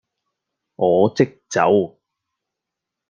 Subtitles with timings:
[0.77, 1.95] 我即走